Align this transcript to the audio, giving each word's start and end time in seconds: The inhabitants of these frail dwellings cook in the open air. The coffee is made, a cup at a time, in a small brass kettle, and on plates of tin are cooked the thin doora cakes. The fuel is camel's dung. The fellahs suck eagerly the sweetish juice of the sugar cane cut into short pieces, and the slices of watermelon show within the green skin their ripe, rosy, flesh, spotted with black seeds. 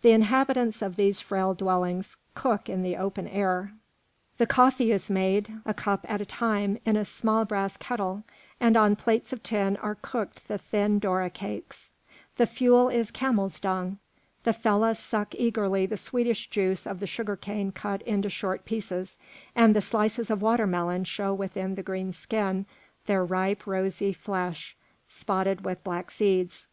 The 0.00 0.12
inhabitants 0.12 0.80
of 0.80 0.96
these 0.96 1.20
frail 1.20 1.52
dwellings 1.52 2.16
cook 2.34 2.70
in 2.70 2.82
the 2.82 2.96
open 2.96 3.28
air. 3.28 3.74
The 4.38 4.46
coffee 4.46 4.90
is 4.92 5.10
made, 5.10 5.52
a 5.66 5.74
cup 5.74 6.06
at 6.08 6.22
a 6.22 6.24
time, 6.24 6.78
in 6.86 6.96
a 6.96 7.04
small 7.04 7.44
brass 7.44 7.76
kettle, 7.76 8.22
and 8.60 8.78
on 8.78 8.96
plates 8.96 9.30
of 9.30 9.42
tin 9.42 9.76
are 9.76 9.94
cooked 10.00 10.48
the 10.48 10.56
thin 10.56 10.98
doora 10.98 11.30
cakes. 11.30 11.90
The 12.38 12.46
fuel 12.46 12.88
is 12.88 13.10
camel's 13.10 13.60
dung. 13.60 13.98
The 14.44 14.54
fellahs 14.54 14.96
suck 14.98 15.34
eagerly 15.34 15.84
the 15.84 15.98
sweetish 15.98 16.48
juice 16.48 16.86
of 16.86 16.98
the 16.98 17.06
sugar 17.06 17.36
cane 17.36 17.72
cut 17.72 18.00
into 18.04 18.30
short 18.30 18.64
pieces, 18.64 19.18
and 19.54 19.76
the 19.76 19.82
slices 19.82 20.30
of 20.30 20.40
watermelon 20.40 21.04
show 21.04 21.34
within 21.34 21.74
the 21.74 21.82
green 21.82 22.10
skin 22.12 22.64
their 23.04 23.22
ripe, 23.22 23.66
rosy, 23.66 24.14
flesh, 24.14 24.78
spotted 25.10 25.60
with 25.62 25.84
black 25.84 26.10
seeds. 26.10 26.66